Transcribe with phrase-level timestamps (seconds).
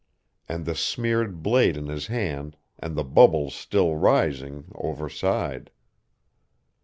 [0.49, 5.69] And the smeared blade in his hand, and the bubbles still rising, overside.